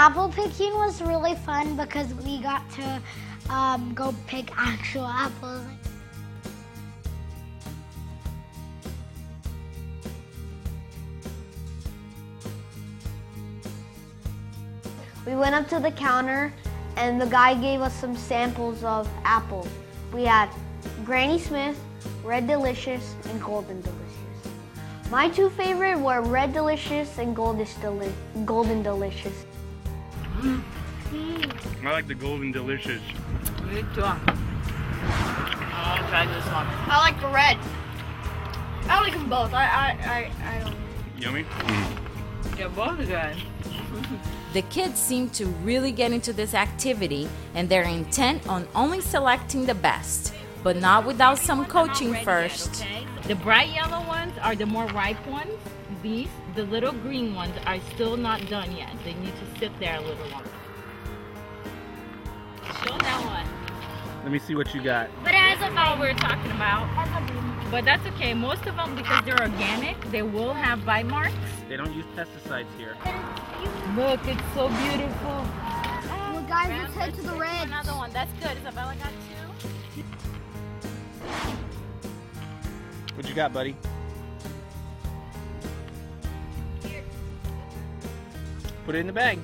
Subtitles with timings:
[0.00, 3.02] apple picking was really fun because we got to
[3.52, 5.66] um, go pick actual apples.
[15.26, 16.54] We went up to the counter
[16.96, 19.66] and the guy gave us some samples of apples.
[20.14, 20.48] We had
[21.04, 21.76] Granny Smith,
[22.22, 23.98] Red Delicious, and Golden Delicious.
[25.10, 29.47] My two favorite were Red Delicious and Deli- Golden Delicious.
[30.38, 31.86] Mm.
[31.86, 33.00] I like the golden delicious.
[33.70, 34.02] Me too.
[34.02, 34.16] I
[35.90, 36.66] want to try this one.
[36.66, 37.58] I like the red.
[38.88, 39.52] I like them both.
[39.52, 40.76] I I I, I don't.
[41.18, 41.44] Yummy.
[41.44, 42.56] Mm.
[42.56, 43.36] They're both good.
[44.54, 49.66] The kids seem to really get into this activity and they're intent on only selecting
[49.66, 52.84] the best, but not without some coaching first.
[53.24, 55.52] The bright yellow ones are the more ripe ones.
[56.02, 58.90] These, the little green ones, are still not done yet.
[59.04, 60.50] They need to sit there a little longer.
[62.84, 64.22] Show that one.
[64.22, 65.08] Let me see what you got.
[65.24, 66.88] But as That's all we're talking about.
[67.70, 68.34] But that's okay.
[68.34, 71.34] Most of them, because they're organic, they will have bite marks.
[71.68, 72.96] They don't use pesticides here.
[73.94, 75.44] Look, it's so beautiful.
[76.08, 77.66] Well, guys, let's head to the red.
[77.66, 78.10] Another one.
[78.12, 78.56] That's good.
[78.56, 79.12] Isabella got
[83.28, 83.76] you got, buddy?
[88.86, 89.38] Put it in the bag.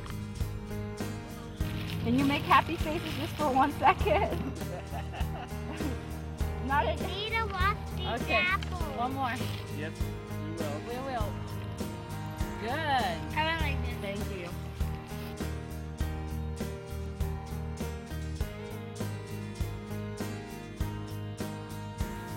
[2.05, 4.41] Can you make happy faces just for one second?
[6.67, 8.35] Not a, need to wash these Okay.
[8.43, 8.81] apples.
[8.97, 9.33] one more.
[9.79, 9.93] Yep,
[10.45, 10.81] we will.
[10.89, 11.33] We will.
[12.63, 13.35] Good.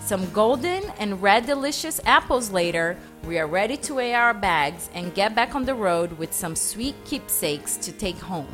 [0.07, 5.13] Some golden and red delicious apples later, we are ready to weigh our bags and
[5.13, 8.47] get back on the road with some sweet keepsakes to take home.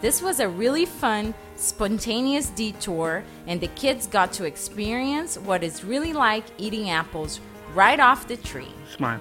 [0.00, 5.84] This was a really fun, spontaneous detour, and the kids got to experience what it's
[5.84, 7.38] really like eating apples
[7.74, 8.72] right off the tree.
[8.96, 9.20] Smile.